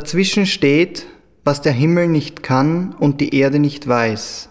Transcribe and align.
Dazwischen 0.00 0.46
steht, 0.46 1.06
was 1.44 1.60
der 1.60 1.72
Himmel 1.72 2.08
nicht 2.08 2.42
kann 2.42 2.94
und 2.98 3.20
die 3.20 3.34
Erde 3.34 3.58
nicht 3.58 3.86
weiß. 3.86 4.48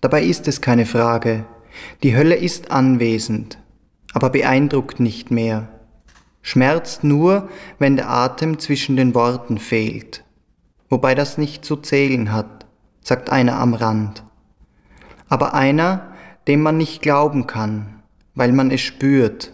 Dabei 0.00 0.22
ist 0.22 0.48
es 0.48 0.62
keine 0.62 0.86
Frage. 0.86 1.44
Die 2.02 2.16
Hölle 2.16 2.34
ist 2.34 2.70
anwesend, 2.70 3.58
aber 4.14 4.30
beeindruckt 4.30 4.98
nicht 4.98 5.30
mehr. 5.30 5.68
Schmerzt 6.40 7.04
nur, 7.04 7.50
wenn 7.78 7.96
der 7.96 8.08
Atem 8.08 8.58
zwischen 8.58 8.96
den 8.96 9.14
Worten 9.14 9.58
fehlt. 9.58 10.24
Wobei 10.88 11.14
das 11.14 11.36
nicht 11.36 11.62
zu 11.66 11.76
zählen 11.76 12.32
hat, 12.32 12.64
sagt 13.02 13.28
einer 13.28 13.58
am 13.58 13.74
Rand. 13.74 14.24
Aber 15.28 15.52
einer, 15.52 16.14
dem 16.48 16.62
man 16.62 16.78
nicht 16.78 17.02
glauben 17.02 17.46
kann, 17.46 18.00
weil 18.34 18.52
man 18.52 18.70
es 18.70 18.80
spürt, 18.80 19.52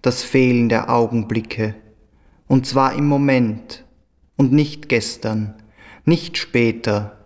das 0.00 0.22
Fehlen 0.22 0.70
der 0.70 0.88
Augenblicke. 0.88 1.74
Und 2.46 2.66
zwar 2.66 2.94
im 2.94 3.06
Moment 3.06 3.84
und 4.38 4.52
nicht 4.52 4.88
gestern, 4.88 5.54
nicht 6.06 6.38
später. 6.38 7.18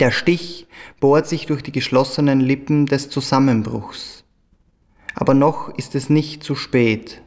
Der 0.00 0.10
Stich 0.10 0.66
bohrt 0.98 1.28
sich 1.28 1.46
durch 1.46 1.62
die 1.62 1.72
geschlossenen 1.72 2.40
Lippen 2.40 2.86
des 2.86 3.10
Zusammenbruchs. 3.10 4.24
Aber 5.14 5.34
noch 5.34 5.68
ist 5.76 5.94
es 5.94 6.10
nicht 6.10 6.42
zu 6.42 6.54
spät. 6.54 7.22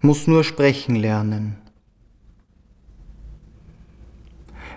Muss 0.00 0.26
nur 0.26 0.44
sprechen 0.44 0.94
lernen. 0.94 1.56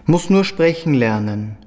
Muss 0.06 0.30
nur 0.30 0.46
sprechen 0.46 0.94
lernen. 0.94 1.58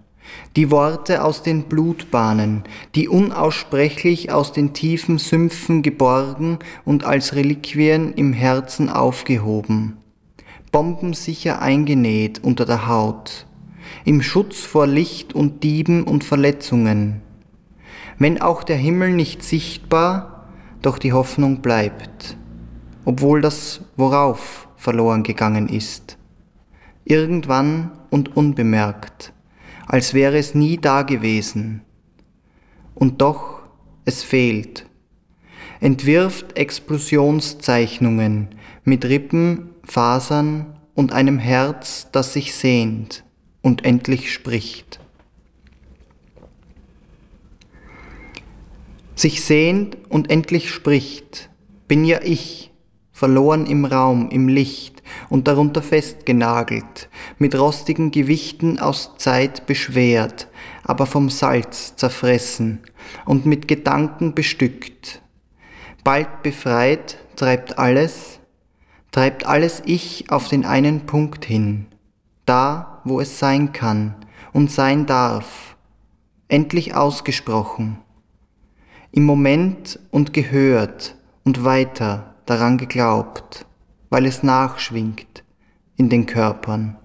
Die 0.57 0.70
Worte 0.70 1.24
aus 1.24 1.43
den 1.43 1.65
Blutbahnen, 1.65 2.65
die 2.95 3.09
unaussprechlich 3.09 4.30
aus 4.30 4.52
den 4.52 4.73
tiefen 4.74 5.18
Sümpfen 5.18 5.82
geborgen 5.82 6.59
und 6.84 7.05
als 7.05 7.34
Reliquien 7.34 8.12
im 8.15 8.32
Herzen 8.32 8.88
aufgehoben 8.88 9.98
bombensicher 10.70 11.60
eingenäht 11.60 12.42
unter 12.42 12.64
der 12.64 12.86
Haut, 12.88 13.46
im 14.04 14.22
Schutz 14.22 14.60
vor 14.60 14.86
Licht 14.86 15.34
und 15.34 15.62
Dieben 15.62 16.04
und 16.04 16.24
Verletzungen. 16.24 17.23
Wenn 18.18 18.40
auch 18.40 18.62
der 18.62 18.76
Himmel 18.76 19.12
nicht 19.12 19.43
sichtbar, 19.43 20.48
doch 20.82 20.98
die 20.98 21.12
Hoffnung 21.12 21.60
bleibt, 21.60 22.37
obwohl 23.04 23.40
das 23.40 23.80
Worauf 23.96 24.68
verloren 24.76 25.23
gegangen 25.23 25.68
ist. 25.68 26.18
Irgendwann 27.04 27.90
und 28.10 28.37
unbemerkt, 28.37 29.32
als 29.87 30.15
wäre 30.15 30.38
es 30.38 30.54
nie 30.54 30.78
da 30.78 31.02
gewesen. 31.02 31.82
Und 32.95 33.21
doch, 33.21 33.60
es 34.04 34.23
fehlt. 34.23 34.87
Entwirft 35.80 36.56
Explosionszeichnungen 36.56 38.48
mit 38.84 39.04
Rippen 39.04 39.71
Fasern 39.88 40.78
und 40.94 41.12
einem 41.12 41.38
Herz, 41.38 42.08
das 42.12 42.32
sich 42.32 42.54
sehnt 42.54 43.24
und 43.62 43.84
endlich 43.84 44.32
spricht. 44.32 45.00
Sich 49.14 49.44
sehnt 49.44 49.96
und 50.09 50.30
endlich 50.30 50.70
spricht, 50.70 51.50
bin 51.88 52.04
ja 52.04 52.20
ich, 52.22 52.70
verloren 53.12 53.66
im 53.66 53.84
Raum, 53.84 54.30
im 54.30 54.46
Licht 54.46 55.02
und 55.28 55.48
darunter 55.48 55.82
festgenagelt, 55.82 57.09
mit 57.38 57.59
rostigen 57.59 58.12
Gewichten 58.12 58.78
aus 58.78 59.14
Zeit 59.18 59.66
beschwert, 59.66 60.46
aber 60.84 61.04
vom 61.06 61.30
Salz 61.30 61.96
zerfressen 61.96 62.80
und 63.24 63.44
mit 63.44 63.66
Gedanken 63.66 64.34
bestückt. 64.34 65.20
Bald 66.04 66.44
befreit 66.44 67.19
treibt 67.34 67.76
alles, 67.76 68.38
treibt 69.19 69.47
alles 69.47 69.83
Ich 69.84 70.31
auf 70.31 70.47
den 70.47 70.65
einen 70.65 71.00
Punkt 71.06 71.44
hin, 71.44 71.87
da, 72.47 73.00
wo 73.03 73.19
es 73.19 73.41
sein 73.41 73.72
kann 73.72 74.15
und 74.53 74.71
sein 74.71 75.06
darf, 75.06 75.77
endlich 76.47 76.94
ausgesprochen, 76.94 77.99
im 79.11 79.25
Moment 79.25 79.99
und 80.12 80.33
gehört 80.33 81.17
und 81.43 81.65
weiter 81.65 82.37
daran 82.47 82.78
geglaubt, 82.78 83.67
weil 84.09 84.25
es 84.25 84.45
nachschwingt 84.45 85.43
in 85.97 86.11
den 86.11 86.27
Körpern. 86.27 86.97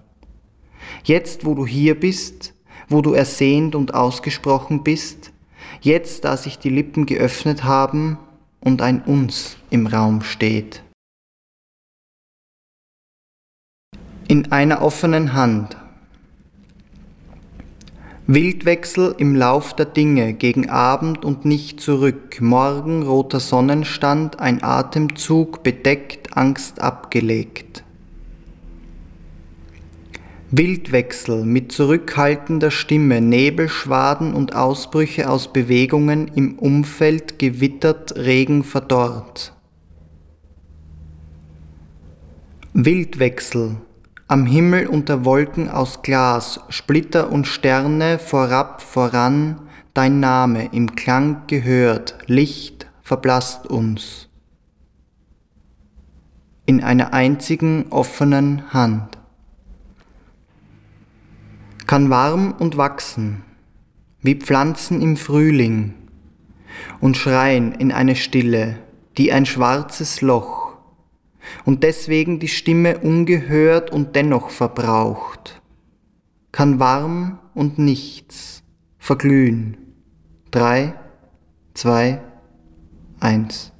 Jetzt, 1.02 1.44
wo 1.44 1.56
du 1.56 1.66
hier 1.66 1.98
bist, 1.98 2.54
wo 2.88 3.02
du 3.02 3.14
ersehnt 3.14 3.74
und 3.74 3.92
ausgesprochen 3.92 4.84
bist, 4.84 5.32
jetzt, 5.80 6.24
da 6.24 6.36
sich 6.36 6.60
die 6.60 6.70
Lippen 6.70 7.06
geöffnet 7.06 7.64
haben 7.64 8.18
und 8.60 8.82
ein 8.82 9.02
Uns 9.02 9.56
im 9.70 9.88
Raum 9.88 10.22
steht. 10.22 10.84
In 14.34 14.50
einer 14.50 14.82
offenen 14.82 15.34
Hand. 15.34 15.76
Wildwechsel 18.26 19.14
im 19.18 19.36
Lauf 19.36 19.76
der 19.76 19.86
Dinge 19.86 20.32
gegen 20.34 20.68
Abend 20.68 21.24
und 21.24 21.44
nicht 21.44 21.80
zurück, 21.80 22.40
morgen 22.40 23.04
roter 23.04 23.38
Sonnenstand, 23.38 24.40
ein 24.40 24.64
Atemzug 24.64 25.62
bedeckt, 25.62 26.36
Angst 26.36 26.80
abgelegt. 26.80 27.84
Wildwechsel 30.50 31.44
mit 31.44 31.70
zurückhaltender 31.70 32.72
Stimme, 32.72 33.20
Nebelschwaden 33.20 34.34
und 34.34 34.56
Ausbrüche 34.56 35.30
aus 35.30 35.52
Bewegungen 35.52 36.26
im 36.26 36.58
Umfeld 36.58 37.38
gewittert, 37.38 38.16
Regen 38.16 38.64
verdorrt. 38.64 39.52
Wildwechsel 42.72 43.76
am 44.26 44.46
Himmel 44.46 44.86
unter 44.86 45.24
Wolken 45.24 45.68
aus 45.68 46.02
Glas, 46.02 46.60
Splitter 46.68 47.30
und 47.30 47.46
Sterne, 47.46 48.18
vorab, 48.18 48.80
voran, 48.80 49.60
dein 49.92 50.20
Name 50.20 50.70
im 50.72 50.96
Klang 50.96 51.46
gehört, 51.46 52.16
Licht 52.26 52.86
verblasst 53.02 53.66
uns. 53.66 54.28
In 56.66 56.82
einer 56.82 57.12
einzigen 57.12 57.86
offenen 57.90 58.72
Hand. 58.72 59.18
Kann 61.86 62.08
warm 62.08 62.52
und 62.58 62.78
wachsen, 62.78 63.42
wie 64.22 64.36
Pflanzen 64.36 65.02
im 65.02 65.18
Frühling, 65.18 65.94
und 67.00 67.18
schreien 67.18 67.72
in 67.72 67.92
eine 67.92 68.16
Stille, 68.16 68.78
die 69.18 69.32
ein 69.32 69.44
schwarzes 69.44 70.22
Loch 70.22 70.63
und 71.64 71.82
deswegen 71.82 72.38
die 72.38 72.48
Stimme 72.48 72.98
ungehört 72.98 73.90
und 73.90 74.16
dennoch 74.16 74.50
verbraucht, 74.50 75.60
kann 76.52 76.78
warm 76.78 77.38
und 77.54 77.78
nichts 77.78 78.62
verglühen. 78.98 79.76
Drei, 80.50 80.94
zwei, 81.74 82.22
eins. 83.20 83.72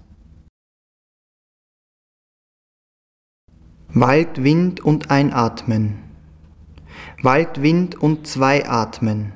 Wald, 3.89 4.43
Wind 4.43 4.81
und 4.81 5.11
Einatmen. 5.11 6.03
Wald, 7.23 7.63
Wind 7.63 7.95
und 7.95 8.27
Zweiatmen. 8.27 9.33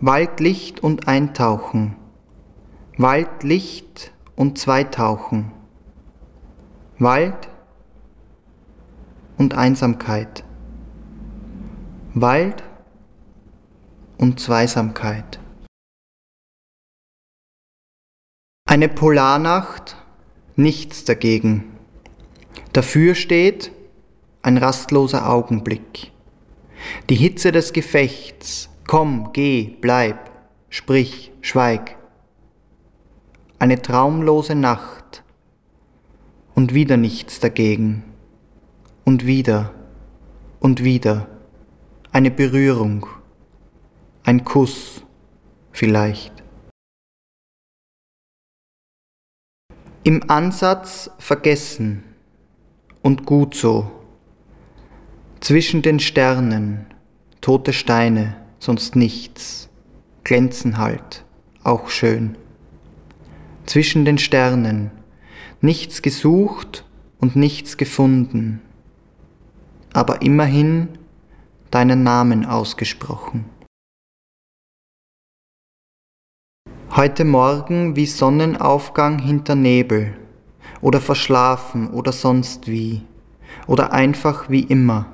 Waldlicht 0.00 0.80
und 0.80 1.08
Eintauchen. 1.08 1.96
Waldlicht 2.98 4.12
und 4.36 4.58
Zweitauchen. 4.58 5.50
Wald 7.00 7.48
und 9.36 9.54
Einsamkeit. 9.54 10.44
Wald 12.14 12.62
und 14.16 14.38
Zweisamkeit. 14.38 15.40
Eine 18.68 18.88
Polarnacht, 18.88 19.96
nichts 20.54 21.04
dagegen. 21.04 21.76
Dafür 22.72 23.16
steht 23.16 23.72
ein 24.42 24.56
rastloser 24.56 25.28
Augenblick. 25.28 26.12
Die 27.10 27.16
Hitze 27.16 27.50
des 27.50 27.72
Gefechts, 27.72 28.68
komm, 28.86 29.30
geh, 29.32 29.76
bleib, 29.80 30.30
sprich, 30.68 31.32
schweig. 31.40 31.96
Eine 33.58 33.82
traumlose 33.82 34.54
Nacht, 34.54 35.03
und 36.54 36.74
wieder 36.74 36.96
nichts 36.96 37.40
dagegen 37.40 38.04
und 39.04 39.26
wieder 39.26 39.74
und 40.60 40.82
wieder 40.82 41.28
eine 42.12 42.30
Berührung, 42.30 43.06
ein 44.22 44.44
Kuss 44.44 45.02
vielleicht. 45.72 46.32
Im 50.04 50.30
Ansatz 50.30 51.10
vergessen 51.18 52.04
und 53.02 53.26
gut 53.26 53.54
so. 53.54 53.90
Zwischen 55.40 55.82
den 55.82 55.98
Sternen, 55.98 56.86
tote 57.40 57.72
Steine, 57.72 58.36
sonst 58.58 58.96
nichts, 58.96 59.68
glänzen 60.22 60.78
halt, 60.78 61.24
auch 61.64 61.88
schön. 61.88 62.36
Zwischen 63.66 64.04
den 64.04 64.18
Sternen, 64.18 64.90
nichts 65.64 66.02
gesucht 66.02 66.84
und 67.18 67.36
nichts 67.36 67.76
gefunden. 67.78 68.60
aber 69.94 70.22
immerhin 70.22 70.88
deinen 71.70 72.02
Namen 72.02 72.46
ausgesprochen. 72.46 73.44
Heute 76.96 77.24
Morgen 77.24 77.94
wie 77.94 78.06
Sonnenaufgang 78.06 79.20
hinter 79.20 79.54
Nebel 79.54 80.16
oder 80.80 81.00
verschlafen 81.00 81.90
oder 81.90 82.10
sonst 82.10 82.66
wie 82.66 83.02
oder 83.68 83.92
einfach 83.92 84.50
wie 84.50 84.64
immer 84.64 85.06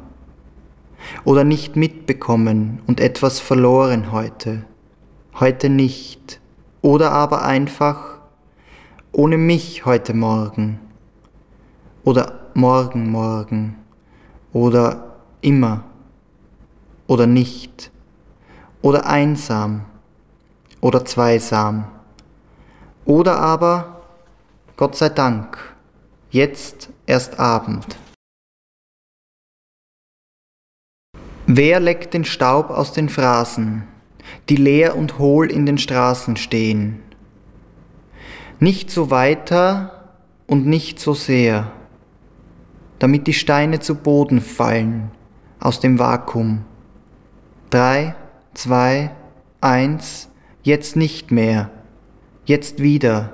oder 1.24 1.44
nicht 1.44 1.76
mitbekommen 1.76 2.80
und 2.86 3.00
etwas 3.00 3.38
verloren 3.38 4.12
heute, 4.12 4.64
heute 5.38 5.68
nicht 5.68 6.40
oder 6.80 7.12
aber 7.12 7.44
einfach 7.44 8.19
ohne 9.12 9.38
mich 9.38 9.84
heute 9.84 10.14
Morgen 10.14 10.78
oder 12.04 12.50
morgen 12.54 13.10
morgen 13.10 13.76
oder 14.52 15.16
immer 15.40 15.84
oder 17.06 17.26
nicht 17.26 17.90
oder 18.82 19.06
einsam 19.06 19.84
oder 20.80 21.04
zweisam. 21.04 21.86
Oder 23.04 23.38
aber, 23.38 24.02
Gott 24.76 24.96
sei 24.96 25.08
Dank, 25.08 25.58
jetzt 26.30 26.90
erst 27.06 27.38
Abend. 27.38 27.96
Wer 31.46 31.80
leckt 31.80 32.14
den 32.14 32.24
Staub 32.24 32.70
aus 32.70 32.92
den 32.92 33.08
Phrasen, 33.08 33.88
die 34.48 34.56
leer 34.56 34.96
und 34.96 35.18
hohl 35.18 35.50
in 35.50 35.66
den 35.66 35.78
Straßen 35.78 36.36
stehen? 36.36 37.02
Nicht 38.62 38.90
so 38.90 39.10
weiter 39.10 40.12
und 40.46 40.66
nicht 40.66 41.00
so 41.00 41.14
sehr, 41.14 41.72
damit 42.98 43.26
die 43.26 43.32
Steine 43.32 43.80
zu 43.80 43.94
Boden 43.94 44.42
fallen 44.42 45.10
aus 45.58 45.80
dem 45.80 45.98
Vakuum. 45.98 46.66
Drei, 47.70 48.14
zwei, 48.52 49.16
eins, 49.62 50.28
jetzt 50.62 50.94
nicht 50.94 51.30
mehr, 51.30 51.70
jetzt 52.44 52.82
wieder, 52.82 53.32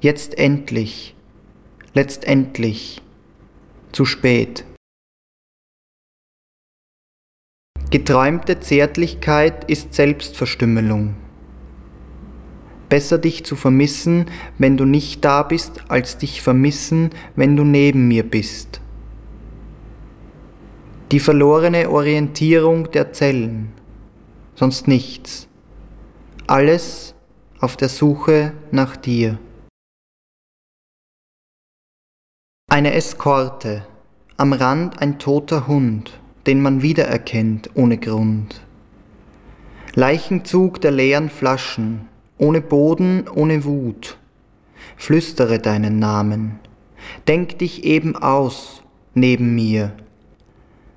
jetzt 0.00 0.36
endlich, 0.36 1.14
letztendlich, 1.94 3.00
zu 3.92 4.04
spät. 4.04 4.64
Geträumte 7.90 8.58
Zärtlichkeit 8.58 9.70
ist 9.70 9.94
Selbstverstümmelung. 9.94 11.27
Besser 12.88 13.18
dich 13.18 13.44
zu 13.44 13.56
vermissen, 13.56 14.26
wenn 14.58 14.76
du 14.76 14.84
nicht 14.84 15.24
da 15.24 15.42
bist, 15.42 15.82
als 15.88 16.18
dich 16.18 16.42
vermissen, 16.42 17.10
wenn 17.36 17.56
du 17.56 17.64
neben 17.64 18.08
mir 18.08 18.22
bist. 18.22 18.80
Die 21.12 21.20
verlorene 21.20 21.90
Orientierung 21.90 22.90
der 22.90 23.12
Zellen, 23.12 23.72
sonst 24.54 24.88
nichts 24.88 25.48
alles 26.48 27.14
auf 27.60 27.76
der 27.76 27.90
Suche 27.90 28.54
nach 28.70 28.96
dir. 28.96 29.38
Eine 32.70 32.94
Eskorte, 32.94 33.86
am 34.38 34.54
Rand 34.54 35.00
ein 35.00 35.18
toter 35.18 35.66
Hund, 35.66 36.18
den 36.46 36.62
man 36.62 36.80
wiedererkennt 36.80 37.70
ohne 37.74 37.98
Grund. 37.98 38.62
Leichenzug 39.94 40.80
der 40.80 40.92
leeren 40.92 41.28
Flaschen, 41.28 42.08
ohne 42.38 42.60
Boden, 42.60 43.28
ohne 43.28 43.64
Wut. 43.64 44.16
Flüstere 44.96 45.58
deinen 45.58 45.98
Namen, 45.98 46.58
denk 47.26 47.58
dich 47.58 47.84
eben 47.84 48.16
aus 48.16 48.82
neben 49.14 49.54
mir, 49.54 49.92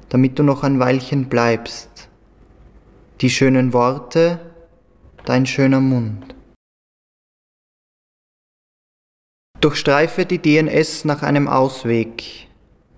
damit 0.09 0.39
du 0.39 0.43
noch 0.43 0.63
ein 0.63 0.79
Weilchen 0.79 1.29
bleibst. 1.29 2.09
Die 3.21 3.29
schönen 3.29 3.73
Worte, 3.73 4.39
dein 5.25 5.45
schöner 5.45 5.81
Mund. 5.81 6.35
Durchstreife 9.59 10.25
die 10.25 10.39
DNS 10.39 11.05
nach 11.05 11.21
einem 11.21 11.47
Ausweg. 11.47 12.47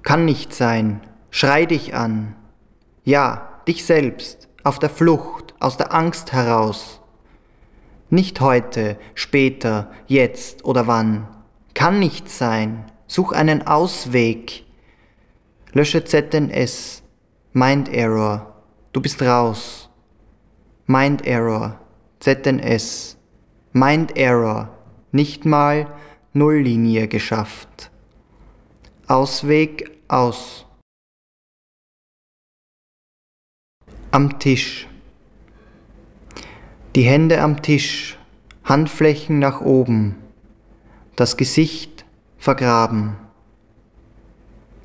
Kann 0.01 0.23
nicht 0.23 0.53
sein. 0.53 1.01
Schrei 1.29 1.65
dich 1.65 1.93
an. 1.93 2.35
Ja, 3.03 3.59
dich 3.67 3.83
selbst, 3.83 4.47
auf 4.63 4.79
der 4.79 4.89
Flucht, 4.89 5.53
aus 5.59 5.75
der 5.75 5.93
Angst 5.93 6.31
heraus. 6.31 7.01
Nicht 8.13 8.41
heute, 8.41 8.99
später, 9.15 9.91
jetzt 10.05 10.65
oder 10.65 10.85
wann. 10.85 11.27
Kann 11.73 11.97
nicht 11.97 12.29
sein. 12.29 12.85
Such 13.07 13.31
einen 13.31 13.65
Ausweg. 13.65 14.65
Lösche 15.71 16.05
ZNS. 16.05 17.01
Mind 17.53 17.89
Error. 17.89 18.63
Du 18.91 19.01
bist 19.01 19.19
raus. 19.23 19.89
Mind 20.85 21.25
Error. 21.25 21.79
ZNS. 22.19 23.17
Mind 23.71 24.15
Error. 24.15 24.69
Nicht 25.11 25.45
mal 25.45 25.87
Nulllinie 26.33 27.07
geschafft. 27.07 27.89
Ausweg 29.07 29.89
aus. 30.07 30.67
Am 34.11 34.37
Tisch. 34.37 34.87
Die 36.95 37.01
Hände 37.01 37.41
am 37.41 37.63
Tisch, 37.63 38.19
Handflächen 38.63 39.39
nach 39.39 39.61
oben, 39.61 40.15
das 41.15 41.37
Gesicht 41.37 42.05
vergraben. 42.37 43.15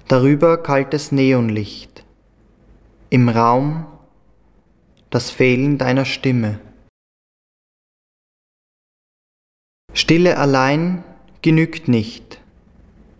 Darüber 0.08 0.56
kaltes 0.56 1.12
Neonlicht. 1.12 2.06
Im 3.10 3.28
Raum 3.28 3.84
das 5.10 5.30
Fehlen 5.30 5.76
deiner 5.76 6.06
Stimme. 6.06 6.60
Stille 9.92 10.38
allein 10.38 11.04
genügt 11.42 11.88
nicht. 11.88 12.40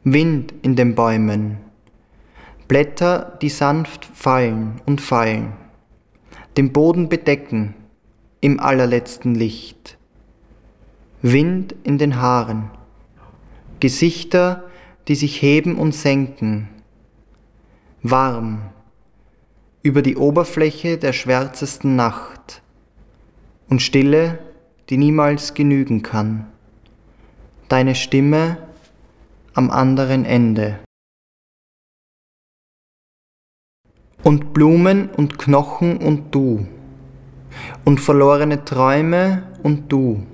Wind 0.05 0.55
in 0.62 0.76
den 0.76 0.94
Bäumen, 0.94 1.58
Blätter, 2.69 3.37
die 3.43 3.50
sanft 3.50 4.06
fallen 4.06 4.81
und 4.87 5.02
fallen, 5.02 5.52
den 6.56 6.73
Boden 6.73 7.11
bedecken 7.11 7.75
im 8.40 8.61
allerletzten 8.61 9.35
Licht. 9.35 9.99
Wind 11.23 11.75
in 11.82 11.99
den 11.99 12.17
Haaren, 12.17 12.70
Gesichter, 13.81 14.64
die 15.08 15.14
sich 15.14 15.43
heben 15.43 15.76
und 15.76 15.94
senken, 15.94 16.69
warm 18.02 18.62
über 19.83 20.02
die 20.02 20.16
Oberfläche 20.16 20.99
der 20.99 21.12
schwärzesten 21.12 21.97
Nacht 21.97 22.62
und 23.68 23.83
Stille, 23.83 24.38
die 24.90 24.97
niemals 24.97 25.54
genügen 25.54 26.02
kann 26.02 26.47
deine 27.68 27.95
Stimme 27.95 28.57
am 29.54 29.71
anderen 29.71 30.25
Ende. 30.25 30.78
Und 34.25 34.52
Blumen 34.52 35.09
und 35.11 35.38
Knochen 35.38 35.99
und 35.99 36.35
du. 36.35 36.66
Und 37.84 38.00
verlorene 38.00 38.64
Träume 38.64 39.44
und 39.62 39.90
du. 39.90 40.24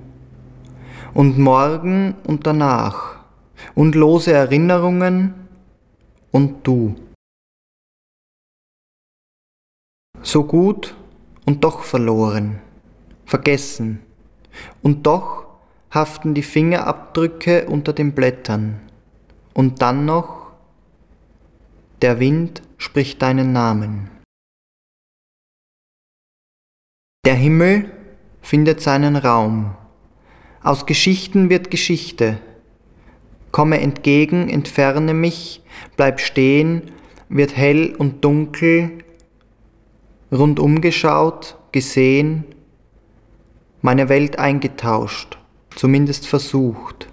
Und 1.13 1.37
morgen 1.37 2.15
und 2.25 2.45
danach. 2.45 3.17
Und 3.73 3.95
lose 3.95 4.33
Erinnerungen 4.33 5.33
und 6.31 6.67
du. 6.67 6.95
So 10.21 10.43
gut 10.43 10.95
und 11.45 11.63
doch 11.63 11.83
verloren, 11.83 12.59
vergessen 13.25 13.99
und 14.81 15.05
doch 15.05 15.45
haften 15.91 16.33
die 16.33 16.43
Fingerabdrücke 16.43 17.67
unter 17.67 17.93
den 17.93 18.13
Blättern. 18.13 18.81
Und 19.53 19.81
dann 19.81 20.05
noch, 20.05 20.51
der 22.01 22.19
Wind 22.19 22.61
spricht 22.77 23.21
deinen 23.21 23.53
Namen. 23.53 24.09
Der 27.25 27.35
Himmel 27.35 27.91
findet 28.41 28.81
seinen 28.81 29.15
Raum. 29.15 29.75
Aus 30.61 30.85
Geschichten 30.85 31.49
wird 31.49 31.71
Geschichte. 31.71 32.39
Komme 33.51 33.79
entgegen, 33.81 34.49
entferne 34.49 35.13
mich, 35.13 35.63
bleib 35.97 36.19
stehen, 36.19 36.91
wird 37.29 37.55
hell 37.57 37.95
und 37.97 38.23
dunkel, 38.23 38.91
rundum 40.31 40.81
geschaut, 40.81 41.57
gesehen, 41.71 42.43
meine 43.81 44.09
Welt 44.09 44.39
eingetauscht 44.39 45.37
zumindest 45.75 46.27
versucht, 46.27 47.07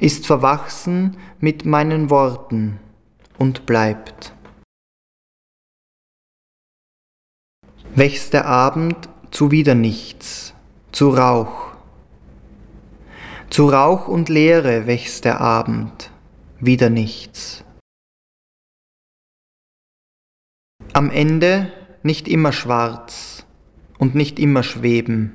ist 0.00 0.26
verwachsen 0.26 1.16
mit 1.38 1.64
meinen 1.64 2.10
Worten 2.10 2.78
und 3.38 3.66
bleibt. 3.66 4.32
Wächst 7.94 8.32
der 8.32 8.46
Abend 8.46 9.10
zu 9.32 9.50
wieder 9.50 9.74
nichts, 9.74 10.54
zu 10.92 11.10
Rauch. 11.10 11.72
Zu 13.50 13.68
Rauch 13.68 14.08
und 14.08 14.30
Leere 14.30 14.86
wächst 14.86 15.26
der 15.26 15.42
Abend, 15.42 16.10
wieder 16.58 16.88
nichts. 16.88 17.64
Am 20.94 21.10
Ende 21.10 21.70
nicht 22.02 22.28
immer 22.28 22.52
schwarz 22.52 23.44
und 23.98 24.14
nicht 24.14 24.38
immer 24.38 24.62
schweben. 24.62 25.34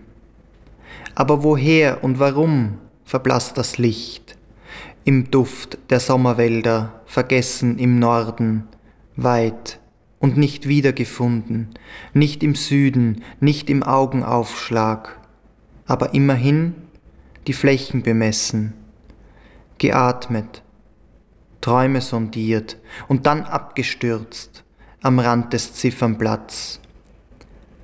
Aber 1.14 1.44
woher 1.44 2.04
und 2.04 2.18
warum 2.18 2.80
verblasst 3.06 3.60
das 3.60 3.78
Licht? 3.78 4.36
Im 5.06 5.30
Duft 5.30 5.78
der 5.92 6.00
Sommerwälder, 6.00 7.02
vergessen 7.06 7.78
im 7.78 8.00
Norden, 8.00 8.68
weit 9.16 9.80
und 10.19 10.38
nicht 10.38 10.67
wiedergefunden, 10.67 11.69
nicht 12.13 12.43
im 12.43 12.55
Süden, 12.55 13.24
nicht 13.39 13.69
im 13.69 13.83
Augenaufschlag, 13.83 15.19
aber 15.86 16.13
immerhin 16.13 16.75
die 17.45 17.53
Flächen 17.53 18.03
bemessen, 18.03 18.74
geatmet, 19.77 20.63
Träume 21.62 22.01
sondiert 22.01 22.77
und 23.07 23.25
dann 23.25 23.43
abgestürzt 23.43 24.63
am 25.01 25.19
Rand 25.19 25.53
des 25.53 25.74
Ziffernblatts, 25.74 26.79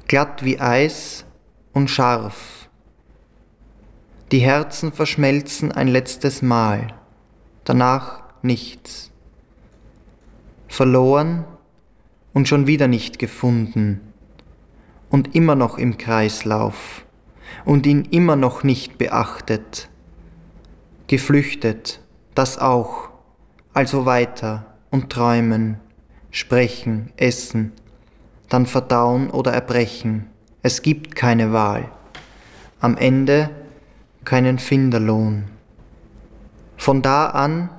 glatt 0.07 0.43
wie 0.43 0.59
Eis 0.59 1.25
und 1.71 1.89
scharf. 1.89 2.69
Die 4.31 4.39
Herzen 4.39 4.91
verschmelzen 4.91 5.71
ein 5.71 5.87
letztes 5.87 6.41
Mal, 6.41 6.93
danach 7.63 8.23
nichts. 8.41 9.11
Verloren 10.67 11.45
und 12.33 12.47
schon 12.47 12.67
wieder 12.67 12.87
nicht 12.87 13.19
gefunden 13.19 14.01
und 15.09 15.35
immer 15.35 15.55
noch 15.55 15.77
im 15.77 15.97
Kreislauf 15.97 17.05
und 17.65 17.85
ihn 17.85 18.03
immer 18.05 18.35
noch 18.35 18.63
nicht 18.63 18.97
beachtet. 18.97 19.89
Geflüchtet, 21.07 22.01
das 22.33 22.57
auch, 22.57 23.09
also 23.73 24.05
weiter 24.05 24.65
und 24.89 25.11
träumen, 25.11 25.77
sprechen, 26.31 27.11
essen, 27.17 27.71
dann 28.49 28.65
verdauen 28.65 29.29
oder 29.29 29.51
erbrechen. 29.51 30.27
Es 30.61 30.81
gibt 30.81 31.15
keine 31.15 31.53
Wahl. 31.53 31.91
Am 32.79 32.97
Ende 32.97 33.49
keinen 34.25 34.59
Finderlohn. 34.59 35.45
Von 36.77 37.01
da 37.01 37.27
an 37.27 37.69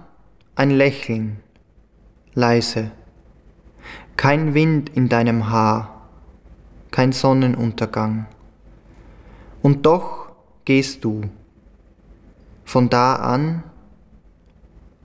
ein 0.54 0.70
Lächeln, 0.70 1.40
leise. 2.34 2.90
Kein 4.16 4.54
Wind 4.54 4.90
in 4.90 5.08
deinem 5.08 5.50
Haar, 5.50 6.08
kein 6.90 7.12
Sonnenuntergang. 7.12 8.26
Und 9.62 9.86
doch 9.86 10.32
gehst 10.64 11.04
du. 11.04 11.22
Von 12.64 12.88
da 12.88 13.16
an 13.16 13.64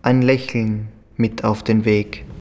ein 0.02 0.22
Lächeln 0.22 0.90
mit 1.18 1.44
auf 1.44 1.64
den 1.64 1.86
Weg. 1.86 2.26